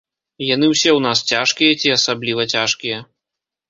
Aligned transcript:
Яны 0.45 0.65
ўсе 0.71 0.89
ў 0.93 0.99
нас 1.07 1.23
цяжкія 1.33 1.71
ці 1.81 1.95
асабліва 2.01 2.51
цяжкія. 2.53 2.99